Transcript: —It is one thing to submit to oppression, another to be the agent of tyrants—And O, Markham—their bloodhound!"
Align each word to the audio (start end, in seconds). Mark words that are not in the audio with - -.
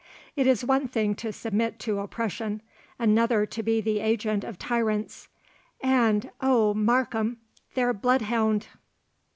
—It 0.35 0.47
is 0.47 0.65
one 0.65 0.87
thing 0.87 1.13
to 1.17 1.31
submit 1.31 1.77
to 1.81 1.99
oppression, 1.99 2.63
another 2.97 3.45
to 3.45 3.61
be 3.61 3.81
the 3.81 3.99
agent 3.99 4.43
of 4.43 4.57
tyrants—And 4.57 6.31
O, 6.41 6.73
Markham—their 6.73 7.93
bloodhound!" 7.93 8.65